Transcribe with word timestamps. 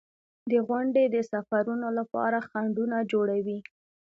•غونډۍ 0.67 1.05
د 1.11 1.17
سفرونو 1.31 1.87
لپاره 1.99 2.37
خنډونه 2.49 2.97
جوړوي. 3.11 3.59